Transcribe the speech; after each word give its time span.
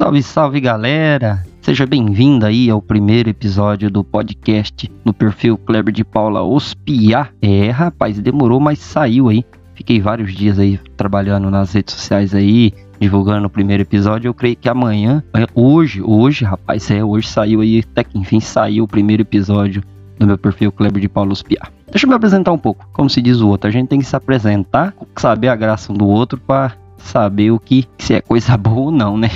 Salve, 0.00 0.22
salve 0.22 0.60
galera! 0.62 1.44
Seja 1.60 1.84
bem-vindo 1.84 2.46
aí 2.46 2.70
ao 2.70 2.80
primeiro 2.80 3.28
episódio 3.28 3.90
do 3.90 4.02
podcast 4.02 4.90
no 5.04 5.12
perfil 5.12 5.58
Kleber 5.58 5.92
de 5.92 6.02
Paula 6.02 6.40
Ospiar. 6.40 7.34
É, 7.42 7.68
rapaz, 7.68 8.18
demorou, 8.18 8.58
mas 8.58 8.78
saiu 8.78 9.28
aí. 9.28 9.44
Fiquei 9.74 10.00
vários 10.00 10.32
dias 10.32 10.58
aí 10.58 10.80
trabalhando 10.96 11.50
nas 11.50 11.74
redes 11.74 11.94
sociais 11.94 12.34
aí, 12.34 12.72
divulgando 12.98 13.46
o 13.46 13.50
primeiro 13.50 13.82
episódio. 13.82 14.30
Eu 14.30 14.32
creio 14.32 14.56
que 14.56 14.70
amanhã, 14.70 15.22
é, 15.36 15.46
hoje, 15.54 16.00
hoje, 16.00 16.46
rapaz, 16.46 16.90
é, 16.90 17.04
hoje 17.04 17.28
saiu 17.28 17.60
aí, 17.60 17.84
até 17.92 18.02
que 18.02 18.18
enfim 18.18 18.40
saiu 18.40 18.84
o 18.84 18.88
primeiro 18.88 19.20
episódio 19.20 19.84
do 20.18 20.26
meu 20.26 20.38
perfil 20.38 20.72
Kleber 20.72 21.02
de 21.02 21.10
Paulo 21.10 21.32
Ospiar. 21.32 21.70
Deixa 21.90 22.06
eu 22.06 22.08
me 22.08 22.14
apresentar 22.14 22.52
um 22.52 22.58
pouco, 22.58 22.88
como 22.94 23.10
se 23.10 23.20
diz 23.20 23.42
o 23.42 23.48
outro. 23.48 23.68
A 23.68 23.70
gente 23.70 23.88
tem 23.88 23.98
que 23.98 24.06
se 24.06 24.16
apresentar, 24.16 24.94
saber 25.14 25.48
a 25.48 25.56
graça 25.56 25.92
um 25.92 25.94
do 25.94 26.08
outro 26.08 26.40
para 26.40 26.72
saber 26.96 27.50
o 27.50 27.60
que 27.60 27.84
se 27.98 28.14
é 28.14 28.22
coisa 28.22 28.56
boa 28.58 28.86
ou 28.86 28.90
não, 28.90 29.18
né? 29.18 29.28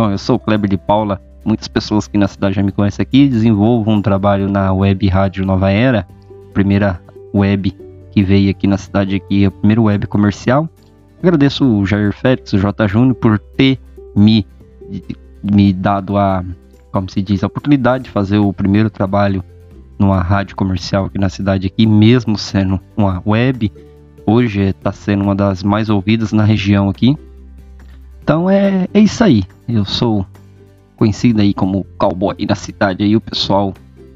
Bom, 0.00 0.10
eu 0.10 0.16
sou 0.16 0.36
o 0.36 0.38
Kleber 0.38 0.70
de 0.70 0.78
Paula. 0.78 1.20
Muitas 1.44 1.68
pessoas 1.68 2.06
aqui 2.06 2.16
na 2.16 2.26
cidade 2.26 2.56
já 2.56 2.62
me 2.62 2.72
conhecem 2.72 3.02
aqui. 3.02 3.28
Desenvolvo 3.28 3.90
um 3.90 4.00
trabalho 4.00 4.48
na 4.48 4.72
web 4.72 5.06
rádio 5.08 5.44
Nova 5.44 5.70
Era, 5.70 6.08
primeira 6.54 6.98
web 7.34 7.70
que 8.10 8.22
veio 8.22 8.50
aqui 8.50 8.66
na 8.66 8.78
cidade 8.78 9.16
aqui, 9.16 9.44
a 9.44 9.50
primeira 9.50 9.82
web 9.82 10.06
comercial. 10.06 10.66
Agradeço 11.22 11.66
o 11.66 11.84
Jair 11.84 12.14
Félix, 12.14 12.50
o 12.54 12.58
J. 12.58 12.88
Júnior, 12.88 13.14
por 13.14 13.38
ter 13.38 13.78
me, 14.16 14.46
me 15.42 15.70
dado 15.70 16.16
a, 16.16 16.42
como 16.90 17.10
se 17.10 17.20
diz, 17.20 17.44
a 17.44 17.46
oportunidade 17.46 18.04
de 18.04 18.10
fazer 18.10 18.38
o 18.38 18.54
primeiro 18.54 18.88
trabalho 18.88 19.44
numa 19.98 20.22
rádio 20.22 20.56
comercial 20.56 21.04
aqui 21.04 21.18
na 21.18 21.28
cidade 21.28 21.66
aqui, 21.66 21.84
mesmo 21.86 22.38
sendo 22.38 22.80
uma 22.96 23.22
web. 23.26 23.70
Hoje 24.24 24.62
está 24.62 24.92
sendo 24.92 25.24
uma 25.24 25.34
das 25.34 25.62
mais 25.62 25.90
ouvidas 25.90 26.32
na 26.32 26.42
região 26.42 26.88
aqui. 26.88 27.18
Então 28.30 28.48
é, 28.48 28.86
é 28.94 29.00
isso 29.00 29.24
aí. 29.24 29.42
Eu 29.68 29.84
sou 29.84 30.24
conhecido 30.94 31.40
aí 31.40 31.52
como 31.52 31.84
cowboy 31.98 32.36
na 32.48 32.54
cidade 32.54 33.02
aí, 33.02 33.16
o 33.16 33.20
pessoal 33.20 33.74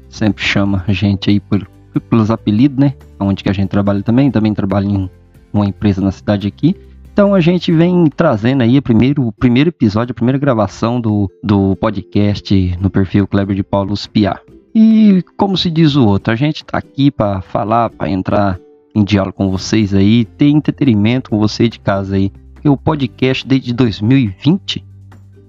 sempre 0.09 0.41
chama 0.41 0.85
a 0.87 0.93
gente 0.93 1.29
aí 1.29 1.37
por, 1.37 1.67
pelos 2.09 2.31
apelidos, 2.31 2.77
né? 2.77 2.93
Onde 3.19 3.43
que 3.43 3.49
a 3.49 3.53
gente 3.53 3.67
trabalha 3.67 4.01
também, 4.01 4.31
também 4.31 4.53
trabalho 4.53 4.89
em 4.89 5.09
uma 5.51 5.65
empresa 5.65 5.99
na 5.99 6.13
cidade 6.13 6.47
aqui. 6.47 6.77
Então 7.11 7.35
a 7.35 7.41
gente 7.41 7.73
vem 7.73 8.05
trazendo 8.07 8.61
aí 8.61 8.77
o 8.77 8.81
primeiro, 8.81 9.27
o 9.27 9.33
primeiro 9.33 9.67
episódio, 9.67 10.13
a 10.13 10.15
primeira 10.15 10.39
gravação 10.39 11.01
do, 11.01 11.29
do 11.43 11.75
podcast 11.75 12.77
no 12.79 12.89
perfil 12.89 13.27
Kleber 13.27 13.53
de 13.53 13.63
Paulo 13.63 13.97
Spiar. 13.97 14.41
E 14.73 15.25
como 15.35 15.57
se 15.57 15.69
diz 15.69 15.97
o 15.97 16.07
outro, 16.07 16.31
a 16.31 16.37
gente 16.37 16.63
tá 16.63 16.77
aqui 16.77 17.11
para 17.11 17.41
falar, 17.41 17.89
para 17.89 18.09
entrar 18.09 18.57
em 18.95 19.03
diálogo 19.03 19.35
com 19.35 19.51
vocês 19.51 19.93
aí, 19.93 20.23
ter 20.23 20.47
entretenimento 20.47 21.29
com 21.29 21.37
você 21.37 21.67
de 21.67 21.81
casa 21.81 22.15
aí 22.15 22.31
porque 22.65 22.69
o 22.69 22.77
podcast 22.77 23.47
desde 23.47 23.73
2020, 23.73 24.83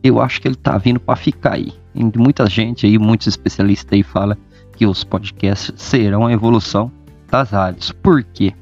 eu 0.02 0.20
acho 0.20 0.38
que 0.38 0.46
ele 0.46 0.54
tá 0.54 0.76
vindo 0.76 1.00
para 1.00 1.16
ficar 1.16 1.54
aí. 1.54 1.72
E 1.94 2.04
muita 2.04 2.46
gente 2.46 2.84
aí, 2.84 2.98
muitos 2.98 3.26
especialistas 3.26 3.90
aí 3.90 4.02
fala 4.02 4.36
que 4.76 4.86
os 4.86 5.02
podcasts 5.02 5.72
serão 5.76 6.26
a 6.26 6.32
evolução 6.32 6.92
das 7.30 7.50
rádios. 7.50 7.90
Por 7.90 8.22
quê? 8.22 8.52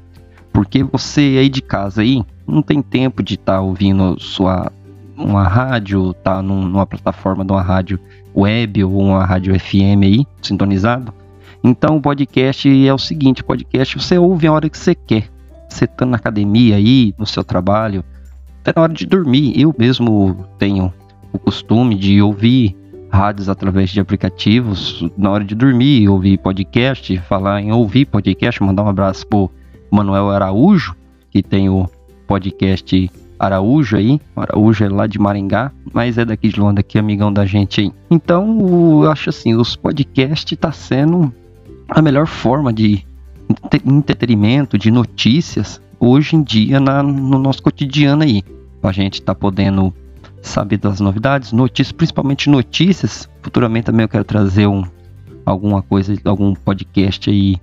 Porque 0.53 0.85
você 0.85 1.35
aí 1.37 1.49
de 1.49 1.61
casa 1.61 2.01
aí 2.01 2.23
não 2.47 2.61
tem 2.61 2.81
tempo 2.81 3.21
de 3.21 3.33
estar 3.33 3.55
tá 3.55 3.61
ouvindo 3.61 4.17
sua 4.21 4.71
uma 5.17 5.45
rádio, 5.45 6.13
tá 6.13 6.41
num, 6.41 6.65
numa 6.65 6.85
plataforma 6.85 7.43
de 7.43 7.51
uma 7.51 7.61
rádio 7.61 7.99
web 8.33 8.85
ou 8.85 9.01
uma 9.01 9.25
rádio 9.25 9.59
FM 9.59 10.03
aí, 10.03 10.25
sintonizado. 10.41 11.13
Então 11.61 11.97
o 11.97 12.01
podcast 12.01 12.87
é 12.87 12.93
o 12.93 12.97
seguinte, 12.97 13.43
podcast 13.43 13.97
você 13.97 14.17
ouve 14.17 14.47
a 14.47 14.53
hora 14.53 14.69
que 14.69 14.77
você 14.77 14.95
quer. 14.95 15.27
Você 15.67 15.85
tá 15.85 16.05
na 16.05 16.15
academia 16.15 16.77
aí, 16.77 17.13
no 17.17 17.25
seu 17.25 17.43
trabalho, 17.43 18.03
até 18.65 18.73
na 18.75 18.83
hora 18.83 18.93
de 18.93 19.05
dormir. 19.05 19.53
Eu 19.55 19.73
mesmo 19.77 20.35
tenho 20.57 20.91
o 21.31 21.37
costume 21.37 21.93
de 21.93 22.19
ouvir 22.19 22.75
rádios 23.11 23.47
através 23.47 23.91
de 23.91 23.99
aplicativos 23.99 25.07
na 25.15 25.29
hora 25.29 25.43
de 25.43 25.53
dormir, 25.53 26.09
ouvir 26.09 26.39
podcast, 26.39 27.15
falar 27.19 27.61
em 27.61 27.71
ouvir 27.71 28.05
podcast, 28.05 28.61
mandar 28.63 28.83
um 28.83 28.89
abraço 28.89 29.27
pro 29.27 29.51
Manuel 29.91 30.31
Araújo, 30.31 30.95
que 31.29 31.43
tem 31.43 31.69
o 31.69 31.87
podcast 32.27 33.11
Araújo 33.37 33.97
aí, 33.97 34.19
Araújo 34.35 34.83
é 34.83 34.89
lá 34.89 35.05
de 35.05 35.19
Maringá, 35.19 35.71
mas 35.93 36.17
é 36.17 36.25
daqui 36.25 36.49
de 36.49 36.59
Londres, 36.59 36.85
que 36.87 36.97
é 36.97 37.01
amigão 37.01 37.31
da 37.31 37.45
gente 37.45 37.81
aí. 37.81 37.91
Então, 38.09 39.03
eu 39.03 39.11
acho 39.11 39.29
assim, 39.29 39.53
os 39.53 39.75
podcasts 39.75 40.57
tá 40.57 40.71
sendo 40.71 41.31
a 41.87 42.01
melhor 42.01 42.25
forma 42.25 42.73
de 42.73 43.05
entretenimento, 43.85 44.77
de 44.77 44.89
notícias 44.89 45.79
hoje 45.99 46.35
em 46.35 46.43
dia 46.43 46.79
na, 46.79 47.03
no 47.03 47.37
nosso 47.37 47.61
cotidiano 47.61 48.23
aí. 48.23 48.43
A 48.87 48.91
gente 48.91 49.21
tá 49.21 49.33
podendo 49.33 49.93
saber 50.41 50.77
das 50.77 50.99
novidades, 50.99 51.51
notícias, 51.51 51.91
principalmente 51.91 52.49
notícias. 52.49 53.29
Futuramente 53.41 53.85
também 53.85 54.03
eu 54.03 54.09
quero 54.09 54.23
trazer 54.23 54.67
um, 54.67 54.83
alguma 55.45 55.81
coisa, 55.81 56.15
algum 56.23 56.53
podcast 56.53 57.29
aí 57.29 57.57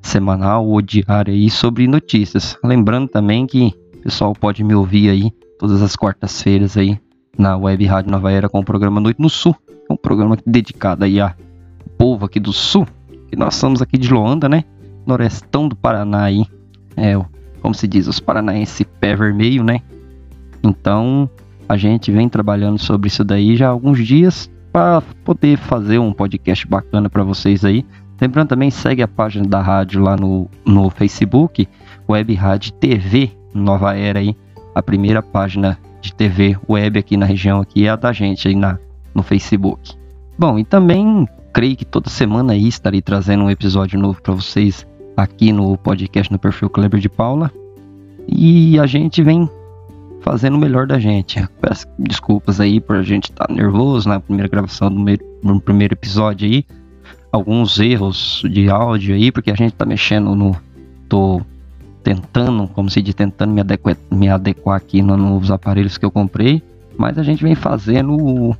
semanal 0.00 0.66
ou 0.66 0.80
diário 0.80 1.32
aí 1.32 1.50
sobre 1.50 1.86
notícias. 1.86 2.56
Lembrando 2.64 3.08
também 3.08 3.46
que 3.46 3.74
o 3.96 4.02
pessoal 4.02 4.32
pode 4.32 4.64
me 4.64 4.74
ouvir 4.74 5.10
aí 5.10 5.32
todas 5.58 5.82
as 5.82 5.94
quartas-feiras 5.94 6.76
aí 6.76 6.98
na 7.38 7.56
Web 7.56 7.84
Rádio 7.86 8.10
Nova 8.10 8.32
Era 8.32 8.48
com 8.48 8.60
o 8.60 8.64
programa 8.64 9.00
Noite 9.00 9.20
no 9.20 9.30
Sul. 9.30 9.54
É 9.88 9.92
um 9.92 9.96
programa 9.96 10.36
dedicado 10.46 11.04
aí 11.04 11.20
ao 11.20 11.32
povo 11.96 12.26
aqui 12.26 12.40
do 12.40 12.52
Sul, 12.52 12.86
que 13.28 13.36
nós 13.36 13.54
somos 13.54 13.80
aqui 13.80 13.96
de 13.96 14.12
Loanda, 14.12 14.48
né? 14.48 14.64
Norestão 15.06 15.68
do 15.68 15.76
Paraná 15.76 16.24
aí. 16.24 16.44
É, 16.96 17.14
como 17.60 17.74
se 17.74 17.86
diz, 17.86 18.06
os 18.06 18.20
paranaenses 18.20 18.86
pé 19.00 19.14
vermelho, 19.14 19.62
né? 19.62 19.80
Então, 20.62 21.28
a 21.68 21.76
gente 21.76 22.10
vem 22.12 22.28
trabalhando 22.28 22.78
sobre 22.78 23.08
isso 23.08 23.24
daí 23.24 23.56
já 23.56 23.68
há 23.68 23.70
alguns 23.70 24.04
dias 24.04 24.50
para 24.72 25.02
poder 25.24 25.58
fazer 25.58 25.98
um 25.98 26.12
podcast 26.12 26.66
bacana 26.66 27.10
para 27.10 27.22
vocês 27.22 27.64
aí. 27.64 27.84
Lembrando 28.20 28.48
também, 28.48 28.70
segue 28.70 29.02
a 29.02 29.08
página 29.08 29.46
da 29.46 29.60
rádio 29.60 30.00
lá 30.00 30.16
no, 30.16 30.48
no 30.64 30.88
Facebook, 30.90 31.68
Web 32.08 32.34
Rádio 32.34 32.72
TV 32.74 33.32
Nova 33.52 33.96
Era 33.96 34.20
aí. 34.20 34.36
A 34.74 34.82
primeira 34.82 35.22
página 35.22 35.78
de 36.00 36.14
TV 36.14 36.56
web 36.68 36.98
aqui 36.98 37.16
na 37.16 37.26
região 37.26 37.60
aqui 37.60 37.86
é 37.86 37.90
a 37.90 37.96
da 37.96 38.12
gente 38.12 38.48
aí 38.48 38.54
na, 38.54 38.78
no 39.14 39.22
Facebook. 39.22 39.94
Bom, 40.38 40.58
e 40.58 40.64
também 40.64 41.28
creio 41.52 41.76
que 41.76 41.84
toda 41.84 42.08
semana 42.08 42.54
aí 42.54 42.66
estarei 42.66 43.02
trazendo 43.02 43.44
um 43.44 43.50
episódio 43.50 43.98
novo 43.98 44.20
para 44.22 44.34
vocês 44.34 44.86
aqui 45.16 45.52
no 45.52 45.76
podcast 45.76 46.32
no 46.32 46.38
perfil 46.38 46.70
Kleber 46.70 47.00
de 47.00 47.08
Paula. 47.08 47.50
E 48.26 48.78
a 48.78 48.86
gente 48.86 49.22
vem 49.22 49.48
fazendo 50.22 50.54
o 50.54 50.58
melhor 50.58 50.86
da 50.86 50.98
gente. 50.98 51.46
Peço 51.60 51.86
desculpas 51.98 52.60
aí 52.60 52.80
por 52.80 52.96
a 52.96 53.02
gente 53.02 53.30
estar 53.30 53.46
tá 53.46 53.52
nervoso 53.52 54.08
na 54.08 54.18
primeira 54.18 54.48
gravação 54.48 54.90
do, 54.90 55.60
primeiro 55.60 55.94
episódio 55.94 56.48
aí. 56.48 56.64
Alguns 57.30 57.78
erros 57.78 58.42
de 58.50 58.68
áudio 58.68 59.14
aí, 59.14 59.30
porque 59.30 59.50
a 59.50 59.54
gente 59.54 59.74
tá 59.74 59.84
mexendo 59.84 60.34
no. 60.34 60.56
tô 61.08 61.40
tentando, 62.02 62.66
como 62.68 62.90
se 62.90 63.00
diz, 63.00 63.14
tentando 63.14 63.52
me 63.52 63.60
adequar, 63.60 63.96
me 64.10 64.28
adequar 64.28 64.76
aqui 64.76 65.00
nos 65.02 65.18
novos 65.18 65.50
aparelhos 65.50 65.98
que 65.98 66.04
eu 66.04 66.10
comprei. 66.10 66.62
Mas 66.96 67.18
a 67.18 67.22
gente 67.22 67.42
vem 67.42 67.54
fazendo 67.54 68.12
o, 68.12 68.56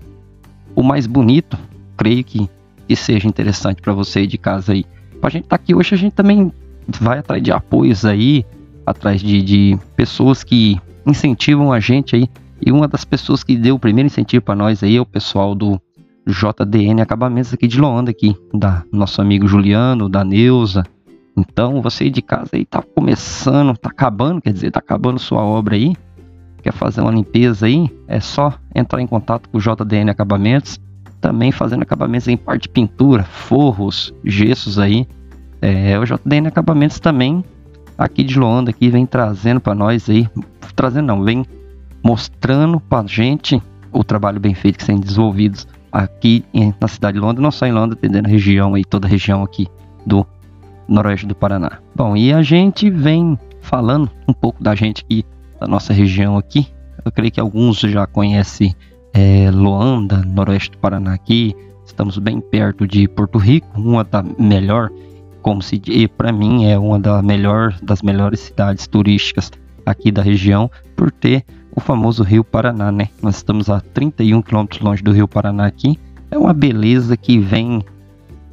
o 0.75 0.83
mais 0.83 1.07
bonito. 1.07 1.59
Creio 1.97 2.25
que, 2.25 2.49
que 2.89 2.97
seja 2.97 3.29
interessante 3.29 3.83
para 3.83 3.93
você 3.93 4.21
aí 4.21 4.27
de 4.27 4.39
casa 4.39 4.73
aí 4.73 4.87
a 5.23 5.31
gente 5.31 5.47
tá 5.47 5.57
aqui 5.57 5.75
hoje, 5.75 5.95
a 5.95 5.99
gente 5.99 6.13
também 6.13 6.53
vai 7.01 7.19
atrás 7.19 7.43
de 7.43 7.53
apoios 7.53 8.05
aí, 8.05 8.45
atrás 8.87 9.21
de, 9.21 9.43
de 9.43 9.79
pessoas 9.97 10.43
que 10.45 10.81
incentivam 11.07 11.73
a 11.73 11.81
gente 11.81 12.17
aí. 12.17 12.29
E 12.65 12.71
uma 12.71 12.87
das 12.87 13.05
pessoas 13.05 13.43
que 13.43 13.57
deu 13.57 13.75
o 13.75 13.79
primeiro 13.79 14.07
incentivo 14.07 14.45
para 14.45 14.55
nós 14.55 14.83
aí 14.83 14.97
é 14.97 15.01
o 15.01 15.07
pessoal 15.07 15.55
do 15.55 15.81
JDN 16.27 17.01
Acabamentos 17.01 17.53
aqui 17.53 17.67
de 17.67 17.81
Loanda, 17.81 18.11
aqui, 18.11 18.37
da 18.55 18.85
nosso 18.93 19.21
amigo 19.21 19.49
Juliano, 19.49 20.09
da 20.09 20.25
Neuza. 20.25 20.85
Então, 21.37 21.83
você 21.83 22.09
de 22.09 22.23
casa 22.23 22.51
aí 22.53 22.65
tá 22.65 22.83
começando, 22.95 23.77
tá 23.77 23.89
acabando, 23.89 24.41
quer 24.41 24.53
dizer, 24.53 24.71
tá 24.71 24.79
acabando 24.79 25.19
sua 25.19 25.43
obra 25.43 25.75
aí, 25.75 25.97
quer 26.63 26.73
fazer 26.73 27.01
uma 27.01 27.11
limpeza 27.11 27.67
aí, 27.67 27.91
é 28.07 28.21
só 28.21 28.55
entrar 28.75 29.01
em 29.01 29.07
contato 29.07 29.49
com 29.49 29.59
o 29.59 29.61
JDN 29.61 30.11
Acabamentos 30.11 30.79
também 31.23 31.53
fazendo 31.53 31.83
acabamentos 31.83 32.27
em 32.27 32.37
parte 32.37 32.63
de 32.63 32.71
pintura, 32.71 33.23
forros, 33.23 34.13
gessos 34.25 34.79
aí. 34.79 35.07
É, 35.63 35.97
o 35.99 36.05
JDN 36.05 36.49
Acabamentos 36.49 36.99
também 36.99 37.45
aqui 38.03 38.25
de 38.25 38.39
Loanda 38.39 38.71
aqui 38.71 38.91
vem 38.91 39.07
trazendo 39.07 39.61
para 39.61 39.75
nós 39.75 40.11
aí, 40.11 40.29
trazendo 40.75 41.07
não, 41.07 41.23
vem 41.23 41.47
mostrando 42.03 42.81
para 42.81 43.07
gente 43.07 43.63
o 43.93 44.03
trabalho 44.03 44.41
bem 44.41 44.55
feito 44.55 44.79
que 44.79 44.85
são 44.85 44.99
desenvolvidos 44.99 45.69
aqui 45.93 46.45
em, 46.53 46.75
na 46.81 46.89
cidade 46.89 47.15
de 47.15 47.21
Londres, 47.21 47.43
não 47.43 47.51
só 47.51 47.67
em 47.67 47.73
Londres, 47.73 47.99
atendendo 47.99 48.29
a 48.29 48.31
região 48.31 48.75
aí, 48.75 48.85
toda 48.85 49.07
a 49.07 49.11
região 49.11 49.43
aqui 49.43 49.69
do 50.05 50.27
noroeste 50.89 51.27
do 51.27 51.35
Paraná. 51.35 51.79
Bom, 51.95 52.17
e 52.17 52.33
a 52.33 52.43
gente 52.43 52.91
vem 52.91 53.39
falando 53.61 54.11
um 54.27 54.33
pouco 54.33 54.63
da 54.63 54.75
gente 54.75 55.05
aqui, 55.05 55.25
da 55.61 55.69
nossa 55.69 55.93
região 55.93 56.37
aqui. 56.37 56.67
Eu 57.05 57.13
creio 57.13 57.31
que 57.31 57.41
alguns 57.41 57.79
já 57.79 58.07
conhecem 58.07 58.75
é, 59.13 59.51
Loanda, 59.51 60.23
noroeste 60.27 60.73
do 60.73 60.79
Paraná 60.79 61.15
aqui. 61.15 61.55
Estamos 61.87 62.19
bem 62.19 62.41
perto 62.41 62.87
de 62.87 63.07
Porto 63.07 63.39
Rico, 63.39 63.69
uma 63.79 64.03
da 64.03 64.25
melhor, 64.39 64.91
como 65.43 65.61
se 65.61 65.79
diz, 65.79 66.09
para 66.17 66.33
mim 66.33 66.67
é 66.67 66.79
uma 66.79 66.99
da 66.99 67.21
melhor, 67.21 67.77
das 67.83 68.01
melhores 68.01 68.41
cidades 68.41 68.87
turísticas 68.87 69.51
aqui 69.85 70.11
da 70.11 70.23
região, 70.23 70.71
por 70.97 71.11
ter 71.11 71.45
o 71.75 71.81
famoso 71.81 72.23
Rio 72.23 72.45
Paraná, 72.45 72.93
né? 72.93 73.09
Nós 73.21 73.37
estamos 73.37 73.69
a 73.69 73.81
31 73.81 74.41
quilômetros 74.43 74.81
longe 74.81 75.03
do 75.03 75.13
Rio 75.13 75.27
Paraná 75.27 75.67
aqui. 75.67 75.99
É 76.31 76.39
uma 76.39 76.53
beleza 76.53 77.17
que 77.17 77.39
vem 77.39 77.85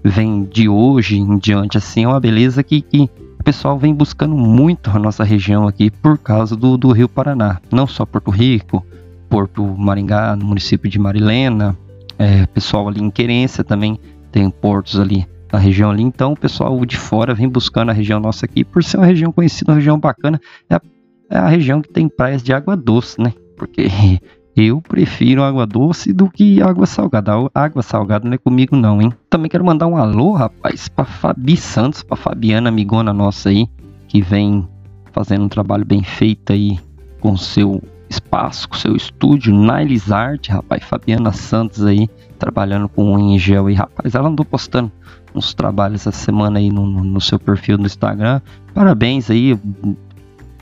vem 0.03 0.45
de 0.45 0.69
hoje 0.69 1.17
em 1.17 1.37
diante, 1.37 1.77
assim, 1.77 2.05
é 2.05 2.07
uma 2.07 2.19
beleza 2.21 2.63
que, 2.63 2.81
que 2.81 3.09
o 3.37 3.43
pessoal 3.43 3.77
vem 3.77 3.93
buscando 3.93 4.33
muito 4.33 4.89
a 4.89 4.97
nossa 4.97 5.25
região 5.25 5.67
aqui 5.67 5.91
por 5.91 6.17
causa 6.17 6.55
do, 6.55 6.77
do 6.77 6.91
Rio 6.91 7.09
Paraná. 7.09 7.59
Não 7.69 7.85
só 7.85 8.05
Porto 8.05 8.31
Rico, 8.31 8.83
Porto 9.29 9.63
Maringá, 9.63 10.35
no 10.37 10.45
município 10.45 10.89
de 10.89 10.97
Marilena, 10.97 11.77
é, 12.17 12.45
pessoal 12.47 12.87
ali 12.87 13.01
em 13.01 13.11
Querência 13.11 13.63
também 13.63 13.99
tem 14.31 14.49
portos 14.49 14.99
ali 14.99 15.27
na 15.51 15.59
região 15.59 15.91
ali. 15.91 16.03
Então 16.03 16.33
o 16.33 16.37
pessoal 16.37 16.85
de 16.85 16.97
fora 16.97 17.33
vem 17.33 17.47
buscando 17.47 17.89
a 17.89 17.93
região 17.93 18.19
nossa 18.19 18.45
aqui 18.45 18.63
por 18.63 18.83
ser 18.83 18.97
uma 18.97 19.05
região 19.05 19.31
conhecida, 19.31 19.71
uma 19.71 19.77
região 19.77 19.99
bacana. 19.99 20.39
É 20.69 20.75
a 20.75 20.81
é 21.29 21.37
a 21.37 21.47
região 21.47 21.81
que 21.81 21.89
tem 21.89 22.09
praias 22.09 22.41
de 22.41 22.51
água 22.51 22.75
doce, 22.75 23.21
né? 23.21 23.33
Porque 23.55 23.87
eu 24.57 24.81
prefiro 24.81 25.43
água 25.43 25.65
doce 25.65 26.11
do 26.11 26.29
que 26.29 26.61
água 26.61 26.87
salgada. 26.87 27.33
Água 27.53 27.83
salgada 27.83 28.27
não 28.27 28.33
é 28.33 28.37
comigo 28.37 28.75
não, 28.75 28.99
hein? 28.99 29.13
Também 29.29 29.49
quero 29.49 29.63
mandar 29.63 29.85
um 29.85 29.95
alô, 29.95 30.33
rapaz, 30.33 30.89
pra 30.89 31.05
Fabi 31.05 31.55
Santos, 31.55 32.01
pra 32.01 32.17
Fabiana, 32.17 32.69
amigona 32.69 33.13
nossa 33.13 33.49
aí, 33.49 33.67
que 34.07 34.21
vem 34.21 34.67
fazendo 35.11 35.45
um 35.45 35.49
trabalho 35.49 35.85
bem 35.85 36.03
feito 36.03 36.51
aí 36.51 36.79
com 37.19 37.37
seu 37.37 37.81
espaço, 38.09 38.67
com 38.67 38.75
seu 38.75 38.95
estúdio, 38.95 39.53
Niles 39.53 40.11
Art, 40.11 40.49
rapaz, 40.49 40.83
Fabiana 40.83 41.31
Santos 41.31 41.85
aí, 41.85 42.09
trabalhando 42.39 42.87
com 42.89 43.13
o 43.13 43.19
em 43.19 43.37
gel 43.37 43.67
aí, 43.67 43.75
rapaz, 43.75 44.15
ela 44.15 44.29
andou 44.29 44.45
postando 44.45 44.91
uns 45.35 45.53
trabalhos 45.53 46.07
essa 46.07 46.11
semana 46.11 46.57
aí 46.57 46.71
no, 46.71 46.85
no 46.87 47.21
seu 47.21 47.37
perfil 47.37 47.77
no 47.77 47.85
Instagram, 47.85 48.41
parabéns 48.73 49.29
aí, 49.29 49.59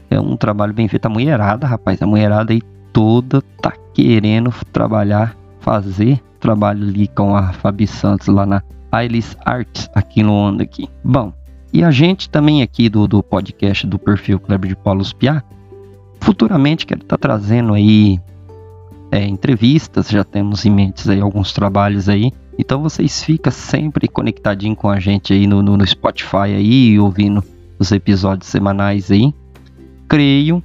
é 0.10 0.20
um 0.20 0.36
trabalho 0.36 0.74
bem 0.74 0.88
feito. 0.88 1.06
A 1.06 1.10
mulherada, 1.10 1.68
rapaz, 1.68 2.02
a 2.02 2.08
mulherada 2.08 2.52
aí 2.52 2.62
toda 2.92 3.42
tá 3.62 3.74
querendo 3.94 4.52
trabalhar, 4.72 5.38
fazer 5.60 6.22
trabalho 6.40 6.88
ali 6.88 7.08
com 7.08 7.36
a 7.36 7.54
Fabi 7.54 7.88
Santos 7.88 8.28
lá 8.28 8.46
na 8.46 8.64
Ailis 8.92 9.38
Arts, 9.46 9.90
aqui 9.94 10.24
no 10.24 10.34
Onda 10.34 10.64
aqui. 10.64 10.90
Bom, 11.04 11.34
e 11.74 11.84
a 11.84 11.92
gente 11.92 12.30
também 12.30 12.62
aqui 12.62 12.90
do, 12.90 13.08
do 13.08 13.22
podcast 13.22 13.86
do 13.86 14.00
perfil 14.00 14.40
Kleber 14.40 14.70
de 14.70 14.76
Paulo 14.76 15.04
Piá, 15.16 15.44
futuramente 16.22 16.86
quero 16.86 17.02
estar 17.02 17.18
tá 17.18 17.22
trazendo 17.22 17.74
aí 17.74 18.20
é, 19.12 19.26
entrevistas, 19.26 20.10
já 20.10 20.24
temos 20.24 20.66
em 20.66 20.72
mente 20.72 21.10
aí 21.10 21.20
alguns 21.20 21.54
trabalhos 21.54 22.10
aí. 22.10 22.32
Então 22.58 22.82
vocês 22.82 23.24
ficam 23.24 23.52
sempre 23.52 24.08
conectadinho 24.08 24.76
com 24.76 24.90
a 24.90 25.00
gente 25.00 25.34
aí 25.34 25.46
no, 25.46 25.62
no, 25.62 25.78
no 25.78 25.86
Spotify 25.86 26.54
aí, 26.56 27.00
ouvindo 27.00 27.44
os 27.80 27.92
episódios 27.92 28.50
semanais 28.50 29.12
aí 29.12 29.34
creio, 30.08 30.64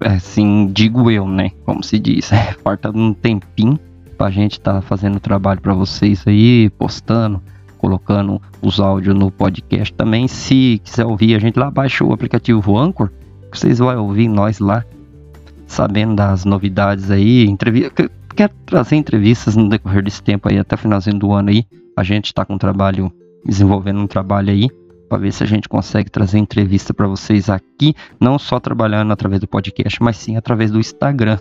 assim, 0.00 0.66
digo 0.72 1.10
eu, 1.10 1.26
né? 1.26 1.50
Como 1.64 1.82
se 1.82 1.98
diz, 1.98 2.30
falta 2.62 2.90
um 2.90 3.12
tempinho 3.12 3.78
pra 4.16 4.30
gente 4.30 4.52
estar 4.52 4.74
tá 4.74 4.82
fazendo 4.82 5.18
trabalho 5.18 5.60
para 5.60 5.74
vocês 5.74 6.22
aí, 6.26 6.70
postando, 6.70 7.42
colocando 7.78 8.40
os 8.62 8.78
áudios 8.78 9.16
no 9.16 9.30
podcast 9.30 9.92
também. 9.94 10.28
Se 10.28 10.80
quiser 10.84 11.06
ouvir 11.06 11.34
a 11.34 11.38
gente 11.38 11.58
lá, 11.58 11.70
baixa 11.70 12.04
o 12.04 12.12
aplicativo 12.12 12.78
Anchor, 12.78 13.10
vocês 13.52 13.78
vão 13.78 14.04
ouvir 14.04 14.28
nós 14.28 14.58
lá, 14.58 14.84
sabendo 15.66 16.14
das 16.14 16.44
novidades 16.44 17.10
aí, 17.10 17.44
entrevista. 17.44 18.10
Quero 18.34 18.52
trazer 18.66 18.96
entrevistas 18.96 19.54
no 19.54 19.68
decorrer 19.68 20.02
desse 20.02 20.22
tempo 20.22 20.48
aí, 20.48 20.58
até 20.58 20.76
finalzinho 20.76 21.18
do 21.18 21.32
ano 21.32 21.50
aí. 21.50 21.64
A 21.96 22.02
gente 22.02 22.26
está 22.26 22.44
com 22.44 22.54
um 22.54 22.58
trabalho, 22.58 23.12
desenvolvendo 23.44 24.00
um 24.00 24.06
trabalho 24.06 24.50
aí 24.50 24.68
para 25.08 25.18
ver 25.18 25.32
se 25.32 25.44
a 25.44 25.46
gente 25.46 25.68
consegue 25.68 26.10
trazer 26.10 26.38
entrevista 26.38 26.92
para 26.92 27.06
vocês 27.06 27.48
aqui, 27.48 27.94
não 28.20 28.38
só 28.38 28.58
trabalhando 28.58 29.12
através 29.12 29.40
do 29.40 29.46
podcast, 29.46 30.02
mas 30.02 30.16
sim 30.16 30.36
através 30.36 30.70
do 30.70 30.80
Instagram. 30.80 31.38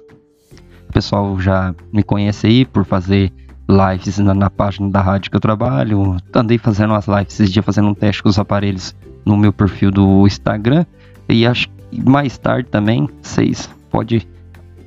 O 0.88 0.94
pessoal 0.94 1.40
já 1.40 1.74
me 1.92 2.04
conhece 2.04 2.46
aí 2.46 2.66
por 2.66 2.86
fazer 2.86 3.32
lives 3.68 4.20
na, 4.20 4.34
na 4.34 4.50
página 4.50 4.90
da 4.90 5.02
rádio 5.02 5.32
que 5.32 5.38
eu 5.38 5.42
trabalho. 5.42 6.18
Andei 6.36 6.58
fazendo 6.58 6.92
umas 6.92 7.08
lives 7.08 7.34
esses 7.34 7.52
dias, 7.52 7.66
fazendo 7.66 7.88
um 7.88 7.96
teste 7.96 8.22
com 8.22 8.30
os 8.30 8.38
aparelhos 8.38 8.96
no 9.26 9.38
meu 9.38 9.52
perfil 9.52 9.90
do 9.90 10.28
Instagram. 10.28 10.86
E 11.28 11.48
acho 11.48 11.68
que 11.70 12.04
mais 12.08 12.38
tarde 12.38 12.70
também, 12.70 13.10
vocês 13.22 13.70
podem 13.94 14.24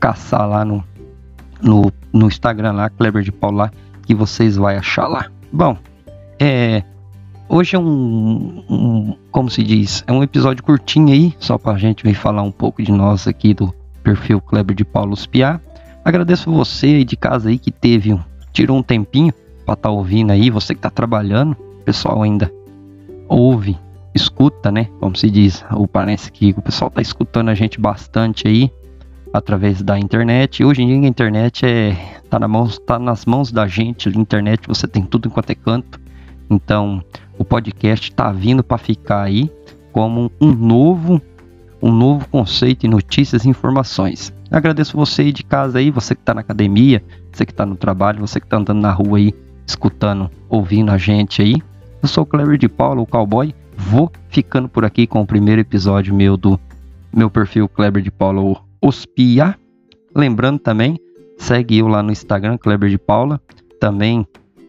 caçar 0.00 0.49
lá 0.49 0.64
no, 0.64 0.82
no, 1.62 1.93
no 2.12 2.26
Instagram 2.26 2.73
lá, 2.73 2.91
Kleber 2.91 3.23
de 3.23 3.31
Paula, 3.31 3.70
que 4.05 4.12
vocês 4.17 4.56
vão 4.56 4.67
achar 4.67 5.06
lá. 5.06 5.31
Bom, 5.53 5.79
é, 6.41 6.82
Hoje 7.49 7.76
é 7.76 7.79
um, 7.79 8.64
um, 8.69 9.17
como 9.31 9.49
se 9.49 9.62
diz, 9.62 10.03
é 10.08 10.12
um 10.12 10.20
episódio 10.20 10.64
curtinho 10.64 11.12
aí, 11.12 11.32
só 11.38 11.56
pra 11.56 11.79
gente 11.79 12.03
vir 12.03 12.14
falar 12.14 12.43
um 12.43 12.50
pouco 12.50 12.82
de 12.82 12.91
nós 12.91 13.29
aqui 13.29 13.55
do 13.55 13.73
perfil 14.03 14.41
Kleber 14.41 14.75
de 14.75 14.85
Paulo 14.85 15.17
Piá. 15.31 15.61
Agradeço 16.05 16.50
você 16.50 16.87
aí 16.87 17.05
de 17.05 17.17
casa 17.17 17.49
aí 17.49 17.56
que 17.56 17.70
teve, 17.70 18.19
tirou 18.53 18.76
um 18.76 18.82
tempinho 18.82 19.32
para 19.64 19.75
estar 19.75 19.88
tá 19.88 19.91
ouvindo 19.91 20.32
aí, 20.32 20.50
você 20.50 20.75
que 20.75 20.81
tá 20.81 20.91
trabalhando, 20.91 21.53
o 21.53 21.85
pessoal 21.85 22.25
ainda 22.25 22.53
ouve, 23.29 23.79
escuta, 24.12 24.73
né? 24.73 24.88
Como 24.99 25.14
se 25.14 25.31
diz, 25.31 25.64
ou 25.70 25.87
parece 25.87 26.32
que 26.32 26.50
o 26.50 26.61
pessoal 26.61 26.91
tá 26.91 27.00
escutando 27.00 27.49
a 27.49 27.55
gente 27.55 27.81
bastante 27.81 28.49
aí 28.49 28.73
através 29.36 29.82
da 29.82 29.98
internet. 29.98 30.64
Hoje 30.64 30.82
em 30.82 30.86
dia 30.86 30.96
a 30.96 31.08
internet 31.08 31.66
é 31.66 31.94
tá, 32.28 32.38
na 32.38 32.48
mão, 32.48 32.66
tá 32.86 32.98
nas 32.98 33.26
mãos 33.26 33.52
da 33.52 33.66
gente, 33.66 34.08
a 34.08 34.12
internet 34.12 34.66
você 34.66 34.88
tem 34.88 35.02
tudo 35.02 35.28
enquanto 35.28 35.50
é 35.50 35.54
canto. 35.54 36.00
Então, 36.48 37.02
o 37.38 37.44
podcast 37.44 38.10
está 38.10 38.32
vindo 38.32 38.62
para 38.62 38.78
ficar 38.78 39.22
aí 39.22 39.50
como 39.92 40.30
um 40.40 40.52
novo 40.52 41.20
um 41.82 41.92
novo 41.92 42.26
conceito 42.28 42.86
em 42.86 42.88
notícias 42.88 43.44
e 43.44 43.50
informações. 43.50 44.32
Agradeço 44.50 44.96
você 44.96 45.22
aí 45.22 45.32
de 45.32 45.44
casa 45.44 45.78
aí, 45.78 45.90
você 45.90 46.14
que 46.14 46.22
está 46.22 46.32
na 46.32 46.40
academia, 46.40 47.04
você 47.30 47.44
que 47.44 47.52
está 47.52 47.66
no 47.66 47.76
trabalho, 47.76 48.20
você 48.20 48.40
que 48.40 48.46
está 48.46 48.56
andando 48.56 48.80
na 48.80 48.90
rua 48.90 49.18
aí, 49.18 49.34
escutando, 49.66 50.30
ouvindo 50.48 50.90
a 50.90 50.96
gente 50.96 51.42
aí. 51.42 51.56
Eu 52.02 52.08
sou 52.08 52.24
o 52.24 52.26
Cleber 52.26 52.56
de 52.56 52.68
Paulo, 52.68 53.02
o 53.02 53.06
cowboy. 53.06 53.54
Vou 53.76 54.10
ficando 54.30 54.68
por 54.68 54.86
aqui 54.86 55.06
com 55.06 55.20
o 55.20 55.26
primeiro 55.26 55.60
episódio 55.60 56.14
meu 56.14 56.36
do 56.36 56.58
meu 57.14 57.30
perfil 57.30 57.68
Kleber 57.68 58.02
de 58.02 58.10
Paulo 58.10 58.58
Ospia. 58.86 59.58
Lembrando 60.14 60.60
também, 60.60 60.96
segue 61.36 61.78
eu 61.78 61.88
lá 61.88 62.04
no 62.04 62.12
Instagram, 62.12 62.56
Kleber 62.56 62.88
de 62.88 62.96
Paula. 62.96 63.40
Também 63.80 64.24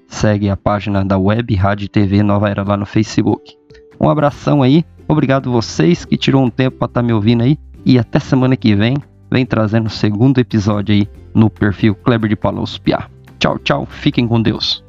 segue 0.08 0.50
a 0.50 0.58
página 0.58 1.06
da 1.06 1.20
Web 1.20 1.54
Rádio 1.54 1.88
TV 1.88 2.24
Nova 2.24 2.50
Era 2.50 2.64
lá 2.64 2.76
no 2.76 2.86
Facebook. 2.86 3.56
Um 4.02 4.10
abração 4.10 4.64
aí, 4.64 4.84
obrigado 5.08 5.52
vocês 5.52 6.04
que 6.04 6.18
tirou 6.18 6.44
um 6.44 6.50
tempo 6.50 6.78
para 6.78 6.88
estar 6.88 7.02
tá 7.02 7.06
me 7.06 7.14
ouvindo 7.14 7.44
aí 7.44 7.60
e 7.86 8.00
até 8.00 8.20
semana 8.20 8.58
que 8.58 8.76
vem, 8.76 8.96
vem 9.32 9.46
trazendo 9.46 9.86
o 9.86 9.92
segundo 9.92 10.40
episódio 10.40 10.96
aí 10.96 11.08
no 11.34 11.48
perfil 11.48 11.94
Kleber 11.94 12.30
de 12.30 12.36
Palos 12.36 12.80
Piá. 12.80 13.08
Tchau, 13.38 13.60
tchau, 13.60 13.86
fiquem 13.86 14.28
com 14.28 14.42
Deus. 14.42 14.87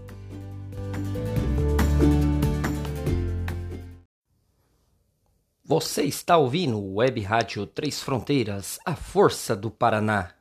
Você 5.71 6.05
está 6.05 6.39
ouvindo 6.39 6.83
Web 6.95 7.21
Rádio 7.21 7.67
Três 7.67 8.01
Fronteiras, 8.01 8.79
a 8.87 8.97
força 8.97 9.55
do 9.55 9.71
Paraná. 9.71 10.38